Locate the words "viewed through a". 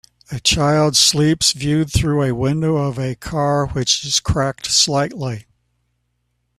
1.51-2.33